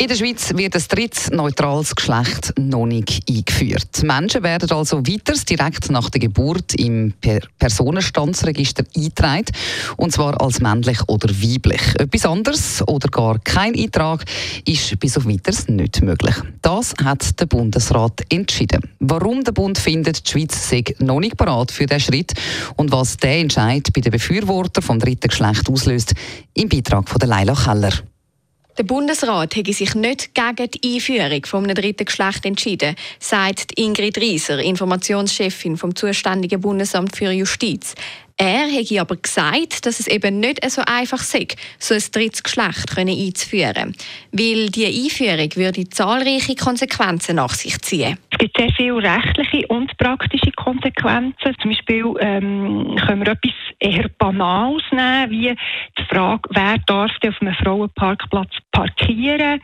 [0.00, 4.02] In der Schweiz wird ein drittes neutrales Geschlecht noch nicht eingeführt.
[4.02, 7.12] Menschen werden also weiter direkt nach der Geburt im
[7.58, 9.44] Personenstandsregister eingetragen,
[9.98, 11.82] und zwar als männlich oder weiblich.
[11.98, 14.24] Etwas anderes oder gar kein Eintrag
[14.64, 16.36] ist bis auf weiteres nicht möglich.
[16.62, 18.80] Das hat der Bundesrat entschieden.
[19.00, 22.32] Warum der Bund findet, die Schweiz sei noch nicht bereit für diesen Schritt
[22.76, 26.14] und was der Entscheid bei den Befürwortern vom dritten Geschlecht auslöst,
[26.54, 27.92] im Beitrag von Leila Keller.
[28.80, 34.58] Der Bundesrat hätte sich nicht gegen die Einführung vom dritten Geschlecht entschieden, sagt Ingrid Rieser,
[34.58, 37.94] Informationschefin vom zuständigen Bundesamt für Justiz.
[38.38, 41.46] Er hätte aber gesagt, dass es eben nicht so einfach sei,
[41.78, 43.94] so ein drittes Geschlecht einzuführen
[44.32, 48.16] weil die Einführung würde zahlreiche Konsequenzen nach sich ziehen.
[48.30, 51.54] Es gibt sehr viele rechtliche und praktische Konsequenzen.
[51.60, 55.56] Zum Beispiel ähm, können wir etwas eher Banales nehmen, wie
[55.98, 59.60] die Frage, wer darf auf einem Frauenparkplatz parkieren?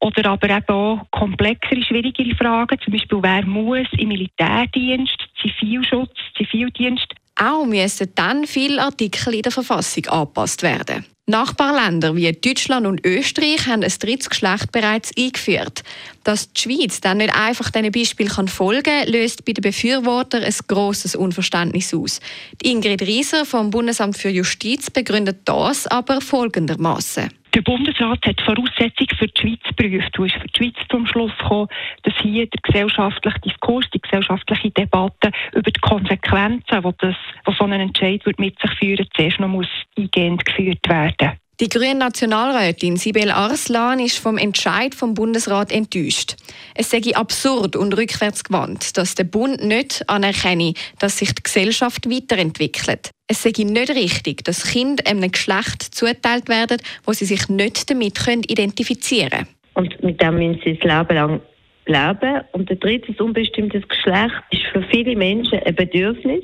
[0.00, 7.14] Oder aber eben auch komplexere, schwierigere Fragen, zum Beispiel wer muss im Militärdienst, Zivilschutz, Zivildienst
[7.40, 11.04] auch müssen dann viele Artikel in der Verfassung angepasst werden.
[11.26, 15.82] Nachbarländer wie Deutschland und Österreich haben ein drittes Geschlecht bereits eingeführt.
[16.24, 20.54] Dass die Schweiz dann nicht einfach diesen Beispiel folgen kann, löst bei den Befürwortern ein
[20.66, 22.20] grosses Unverständnis aus.
[22.62, 27.30] Die Ingrid Rieser vom Bundesamt für Justiz begründet das aber folgendermaßen.
[27.52, 31.36] Der Bundesrat hat Voraussetzungen für die Schweiz geprüft und ist für die Schweiz zum Schluss
[31.36, 31.68] gekommen,
[32.04, 37.16] dass hier der gesellschaftliche Diskurs, die gesellschaftliche Debatte über die Konsequenzen, die, das,
[37.48, 39.66] die so ein Entscheid mit sich führen, zuerst noch muss
[39.98, 41.32] eingehend geführt werden.
[41.60, 46.36] Die grüne Nationalrätin Sibel Arslan ist vom Entscheid vom Bundesrat enttäuscht.
[46.74, 53.10] Es sei absurd und rückwärtsgewandt, dass der Bund nicht anerkenne, dass sich die Gesellschaft weiterentwickelt.
[53.28, 58.18] Es sei nicht richtig, dass Kinder einem Geschlecht zuteilt werden, wo sie sich nicht damit
[58.50, 59.48] identifizieren können.
[59.74, 61.40] Und mit dem müssen sie das Leben lang
[61.84, 62.40] leben.
[62.52, 66.42] Und der dritte unbestimmtes Geschlecht ist für viele Menschen ein Bedürfnis.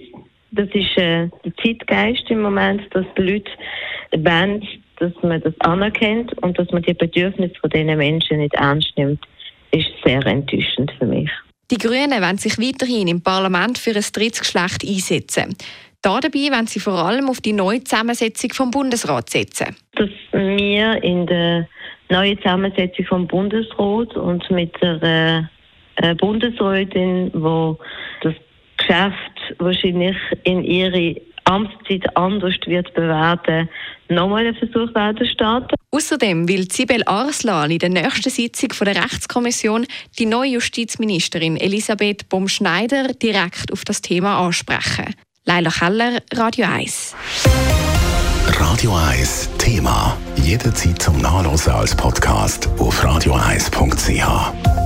[0.50, 3.50] Das ist äh, der Zeitgeist im Moment, dass die Leute
[4.12, 4.62] wollen,
[4.99, 9.25] dass man das anerkennt und dass man die Bedürfnisse von diesen Menschen nicht ernst nimmt,
[9.71, 11.31] ist sehr enttäuschend für mich.
[11.71, 15.57] Die Grünen wollen sich weiterhin im Parlament für ein drittes Geschlecht einsetzen.
[16.01, 19.75] Dabei wollen sie vor allem auf die neue Zusammensetzung vom Bundesrat setzen.
[19.97, 21.67] Dass wir in der
[22.09, 25.51] neuen Zusammensetzung vom Bundesrat und mit der
[25.97, 27.78] äh, Bundesrätin, wo
[28.23, 28.34] das
[28.77, 33.69] Geschäft wahrscheinlich in ihre Amtszeit anders wird bewerten,
[34.11, 35.75] nochmal einen Versuch werden starten.
[35.91, 39.87] Außerdem will Sibel Arslan in der nächsten Sitzung von der Rechtskommission
[40.19, 45.15] die neue Justizministerin Elisabeth Baum-Schneider direkt auf das Thema ansprechen.
[45.45, 47.15] Leila Keller, Radio 1.
[48.59, 50.16] Radio 1 Thema.
[50.37, 54.85] Jederzeit zum Nachlesen als Podcast auf radio1.ch.